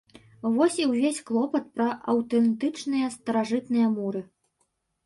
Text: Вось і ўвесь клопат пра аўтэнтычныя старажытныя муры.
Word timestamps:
Вось 0.53 0.77
і 0.83 0.87
ўвесь 0.93 1.19
клопат 1.27 1.67
пра 1.75 1.87
аўтэнтычныя 2.15 3.13
старажытныя 3.19 3.97
муры. 3.97 4.29